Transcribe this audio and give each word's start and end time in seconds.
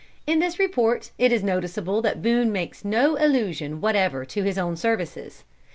In 0.25 0.39
this 0.39 0.57
report, 0.57 1.11
it 1.19 1.31
is 1.31 1.43
noticeable 1.43 2.01
that 2.01 2.23
Boone 2.23 2.51
makes 2.51 2.83
no 2.83 3.17
allusion 3.19 3.81
whatever 3.81 4.25
to 4.25 4.41
his 4.41 4.57
own 4.57 4.75
services. 4.75 5.43